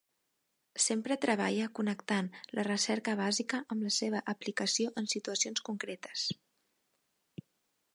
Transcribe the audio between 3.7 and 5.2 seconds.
amb la seva aplicació en